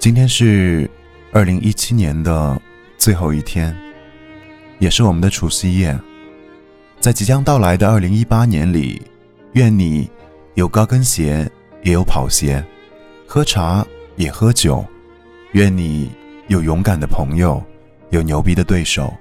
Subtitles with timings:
[0.00, 0.90] 今天是
[1.30, 2.58] 二零一七年的
[2.96, 3.76] 最后一天，
[4.78, 5.94] 也是我们的除夕夜。
[6.98, 9.02] 在即将到来的二零一八年里，
[9.52, 10.08] 愿你
[10.54, 11.46] 有高跟鞋，
[11.82, 12.64] 也有跑鞋，
[13.26, 13.86] 喝茶
[14.16, 14.82] 也喝酒。
[15.52, 16.10] 愿你
[16.48, 17.62] 有勇敢的朋友，
[18.08, 19.12] 有牛逼的对手。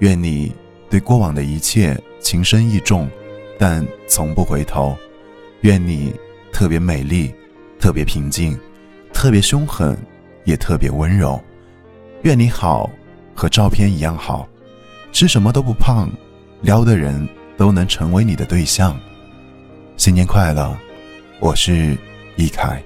[0.00, 0.54] 愿你
[0.90, 3.08] 对过往的一切情深意重，
[3.58, 4.94] 但从不回头。
[5.62, 6.14] 愿你
[6.52, 7.32] 特别美丽，
[7.80, 8.60] 特别平静，
[9.22, 9.96] 特别凶狠，
[10.42, 11.40] 也特别温柔。
[12.22, 12.90] 愿你好，
[13.36, 14.48] 和照片一样好，
[15.12, 16.10] 吃什么都不胖。
[16.60, 18.98] 撩的人都能成为你的对象。
[19.96, 20.76] 新年快乐，
[21.38, 21.96] 我是
[22.34, 22.82] 易凯。